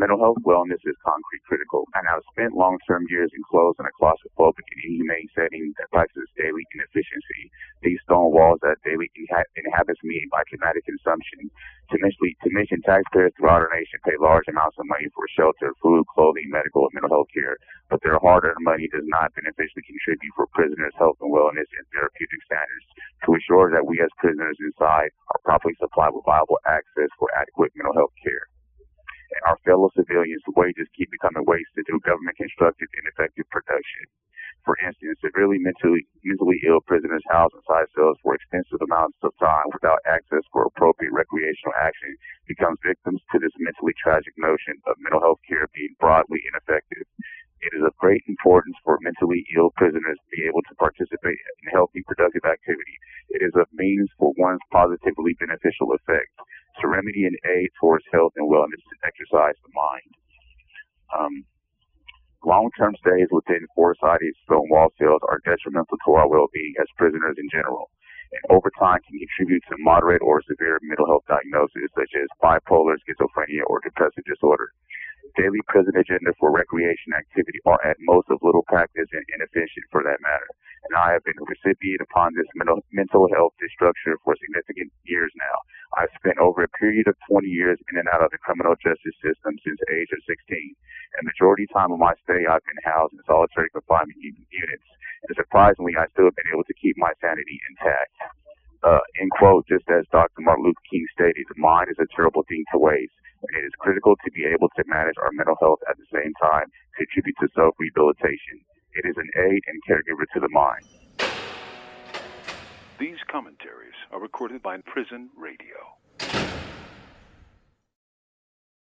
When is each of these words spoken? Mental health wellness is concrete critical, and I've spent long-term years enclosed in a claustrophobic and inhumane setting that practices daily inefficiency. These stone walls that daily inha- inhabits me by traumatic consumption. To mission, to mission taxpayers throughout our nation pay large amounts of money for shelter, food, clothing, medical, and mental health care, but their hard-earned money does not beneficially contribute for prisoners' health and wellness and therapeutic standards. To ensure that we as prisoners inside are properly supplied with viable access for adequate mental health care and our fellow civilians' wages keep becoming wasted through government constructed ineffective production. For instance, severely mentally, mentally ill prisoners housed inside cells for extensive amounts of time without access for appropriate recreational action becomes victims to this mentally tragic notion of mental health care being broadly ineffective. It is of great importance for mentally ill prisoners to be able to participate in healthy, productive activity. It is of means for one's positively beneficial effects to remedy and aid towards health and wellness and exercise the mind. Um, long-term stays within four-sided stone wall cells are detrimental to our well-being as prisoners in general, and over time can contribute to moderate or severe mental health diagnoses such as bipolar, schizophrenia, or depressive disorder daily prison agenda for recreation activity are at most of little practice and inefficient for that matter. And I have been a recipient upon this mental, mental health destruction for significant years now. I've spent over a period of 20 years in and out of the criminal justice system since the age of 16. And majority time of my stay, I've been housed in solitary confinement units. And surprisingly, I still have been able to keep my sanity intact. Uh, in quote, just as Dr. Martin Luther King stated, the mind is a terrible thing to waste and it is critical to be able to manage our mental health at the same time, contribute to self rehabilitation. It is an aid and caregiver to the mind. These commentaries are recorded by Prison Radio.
Mental 0.00 0.16
health 0.16 0.40
wellness 0.48 0.80
is 0.88 0.96
concrete 1.04 1.44
critical, 1.44 1.84
and 1.92 2.08
I've 2.08 2.24
spent 2.32 2.56
long-term 2.56 3.04
years 3.12 3.28
enclosed 3.36 3.76
in 3.76 3.84
a 3.84 3.92
claustrophobic 4.00 4.64
and 4.72 4.80
inhumane 4.80 5.28
setting 5.36 5.76
that 5.76 5.92
practices 5.92 6.24
daily 6.40 6.64
inefficiency. 6.72 7.52
These 7.84 8.00
stone 8.08 8.32
walls 8.32 8.64
that 8.64 8.80
daily 8.80 9.12
inha- 9.12 9.52
inhabits 9.60 10.00
me 10.02 10.24
by 10.32 10.40
traumatic 10.48 10.88
consumption. 10.88 11.52
To 11.92 12.00
mission, 12.00 12.32
to 12.32 12.48
mission 12.48 12.80
taxpayers 12.80 13.36
throughout 13.36 13.60
our 13.60 13.68
nation 13.76 14.00
pay 14.00 14.16
large 14.16 14.48
amounts 14.48 14.80
of 14.80 14.88
money 14.88 15.12
for 15.12 15.28
shelter, 15.36 15.76
food, 15.84 16.08
clothing, 16.08 16.48
medical, 16.48 16.88
and 16.88 16.96
mental 16.96 17.20
health 17.20 17.28
care, 17.36 17.60
but 17.92 18.00
their 18.00 18.16
hard-earned 18.24 18.64
money 18.64 18.88
does 18.88 19.04
not 19.04 19.36
beneficially 19.36 19.84
contribute 19.84 20.32
for 20.32 20.48
prisoners' 20.56 20.96
health 20.96 21.20
and 21.20 21.28
wellness 21.28 21.68
and 21.76 21.84
therapeutic 21.92 22.40
standards. 22.48 22.88
To 23.28 23.36
ensure 23.36 23.68
that 23.76 23.84
we 23.84 24.00
as 24.00 24.08
prisoners 24.16 24.56
inside 24.64 25.12
are 25.28 25.44
properly 25.44 25.76
supplied 25.76 26.16
with 26.16 26.24
viable 26.24 26.56
access 26.64 27.12
for 27.20 27.28
adequate 27.36 27.76
mental 27.76 27.92
health 27.92 28.16
care 28.24 28.48
and 29.32 29.42
our 29.46 29.58
fellow 29.64 29.90
civilians' 29.94 30.42
wages 30.56 30.88
keep 30.96 31.10
becoming 31.10 31.44
wasted 31.46 31.86
through 31.86 32.00
government 32.00 32.36
constructed 32.36 32.88
ineffective 32.98 33.48
production. 33.50 34.06
For 34.64 34.76
instance, 34.84 35.16
severely 35.24 35.58
mentally, 35.58 36.06
mentally 36.22 36.60
ill 36.66 36.80
prisoners 36.82 37.24
housed 37.30 37.54
inside 37.54 37.88
cells 37.94 38.18
for 38.22 38.34
extensive 38.34 38.82
amounts 38.82 39.16
of 39.22 39.32
time 39.38 39.72
without 39.72 40.04
access 40.04 40.44
for 40.52 40.64
appropriate 40.66 41.12
recreational 41.12 41.72
action 41.80 42.16
becomes 42.46 42.78
victims 42.84 43.22
to 43.32 43.38
this 43.38 43.56
mentally 43.58 43.94
tragic 43.96 44.34
notion 44.36 44.76
of 44.86 45.00
mental 45.00 45.20
health 45.20 45.40
care 45.48 45.66
being 45.72 45.96
broadly 45.98 46.42
ineffective. 46.52 47.06
It 47.60 47.72
is 47.76 47.84
of 47.84 47.96
great 47.96 48.24
importance 48.28 48.76
for 48.84 48.98
mentally 49.00 49.46
ill 49.56 49.70
prisoners 49.76 50.18
to 50.18 50.36
be 50.36 50.44
able 50.44 50.62
to 50.62 50.74
participate 50.76 51.40
in 51.62 51.70
healthy, 51.72 52.02
productive 52.04 52.44
activity. 52.44 52.96
It 53.30 53.42
is 53.42 53.54
of 53.54 53.68
means 53.72 54.10
for 54.18 54.32
one's 54.36 54.64
positively 54.70 55.34
beneficial 55.40 55.92
effects 55.92 56.36
to 56.80 56.88
remedy 56.88 57.24
and 57.24 57.36
aid 57.46 57.70
towards 57.80 58.04
health 58.12 58.32
and 58.36 58.50
wellness 58.50 58.82
and 58.82 59.00
exercise 59.04 59.56
the 59.62 59.72
mind. 59.74 60.12
Um, 61.10 61.34
long-term 62.44 62.96
stays 63.00 63.28
within 63.30 63.66
four-sided 63.74 64.32
stone 64.44 64.68
wall 64.70 64.88
cells 64.98 65.20
are 65.28 65.40
detrimental 65.44 65.98
to 66.06 66.10
our 66.12 66.28
well-being 66.28 66.74
as 66.80 66.88
prisoners 66.96 67.36
in 67.38 67.48
general, 67.50 67.90
and 68.32 68.42
over 68.56 68.70
time 68.78 69.00
can 69.04 69.18
contribute 69.18 69.62
to 69.68 69.76
moderate 69.78 70.22
or 70.22 70.42
severe 70.42 70.78
mental 70.82 71.06
health 71.06 71.26
diagnoses 71.28 71.90
such 71.94 72.12
as 72.16 72.28
bipolar, 72.42 72.96
schizophrenia, 73.04 73.62
or 73.66 73.80
depressive 73.84 74.24
disorder 74.24 74.72
daily 75.36 75.60
prison 75.68 75.94
agenda 75.96 76.32
for 76.38 76.50
recreation 76.50 77.12
activity 77.14 77.60
are 77.66 77.80
at 77.84 77.96
most 78.00 78.26
of 78.30 78.38
little 78.42 78.64
practice 78.66 79.06
and 79.12 79.24
inefficient 79.34 79.86
for 79.90 80.02
that 80.02 80.18
matter. 80.22 80.48
And 80.88 80.96
I 80.96 81.12
have 81.12 81.24
been 81.24 81.38
a 81.38 81.46
recipient 81.46 82.00
upon 82.00 82.34
this 82.34 82.48
mental, 82.56 82.80
mental 82.92 83.28
health 83.30 83.54
destruction 83.60 84.16
for 84.24 84.34
significant 84.40 84.90
years 85.04 85.30
now. 85.36 85.56
I've 86.00 86.16
spent 86.16 86.40
over 86.40 86.64
a 86.64 86.76
period 86.80 87.12
of 87.12 87.20
20 87.28 87.44
years 87.44 87.76
in 87.92 88.00
and 88.00 88.08
out 88.08 88.24
of 88.24 88.32
the 88.32 88.40
criminal 88.40 88.72
justice 88.80 89.12
system 89.20 89.60
since 89.60 89.76
the 89.84 89.92
age 89.92 90.08
of 90.16 90.24
16. 90.24 90.40
And 90.40 91.28
majority 91.28 91.68
time 91.68 91.92
of 91.92 92.00
my 92.00 92.16
stay, 92.24 92.48
I've 92.48 92.64
been 92.64 92.80
housed 92.88 93.12
in 93.12 93.20
solitary 93.28 93.68
confinement 93.68 94.16
units. 94.16 94.88
And 95.28 95.36
surprisingly, 95.36 95.92
I 96.00 96.08
still 96.16 96.32
have 96.32 96.38
been 96.40 96.48
able 96.56 96.64
to 96.64 96.80
keep 96.80 96.96
my 96.96 97.12
sanity 97.20 97.60
intact. 97.68 98.16
Uh, 98.80 99.04
in 99.20 99.28
quote, 99.36 99.68
just 99.68 99.84
as 99.92 100.08
Dr. 100.08 100.40
Martin 100.40 100.64
Luther 100.64 100.88
King 100.88 101.04
stated, 101.12 101.44
the 101.52 101.60
mind 101.60 101.92
is 101.92 102.00
a 102.00 102.08
terrible 102.16 102.48
thing 102.48 102.64
to 102.72 102.80
waste 102.80 103.12
and 103.48 103.52
it 103.56 103.64
is 103.66 103.72
critical 103.80 104.16
to 104.20 104.30
be 104.32 104.44
able 104.44 104.68
to 104.76 104.84
manage 104.86 105.16
our 105.16 105.32
mental 105.32 105.56
health 105.60 105.80
at 105.88 105.96
the 105.96 106.08
same 106.12 106.32
time, 106.40 106.68
contribute 106.96 107.36
to 107.40 107.48
self 107.56 107.74
rehabilitation. 107.80 108.60
It 108.92 109.08
is 109.08 109.16
an 109.16 109.30
aid 109.36 109.62
and 109.68 109.80
caregiver 109.88 110.26
to 110.34 110.40
the 110.40 110.52
mind. 110.52 110.84
These 113.00 113.16
commentaries 113.32 113.94
are 114.12 114.20
recorded 114.20 114.62
by 114.62 114.76
Prison 114.82 115.30
Radio. 115.34 115.99